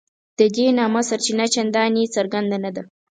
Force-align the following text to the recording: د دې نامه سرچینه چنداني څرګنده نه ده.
د 0.39 0.41
دې 0.55 0.67
نامه 0.79 1.01
سرچینه 1.09 1.45
چنداني 1.53 2.03
څرګنده 2.15 2.57
نه 2.65 2.71
ده. 2.75 2.83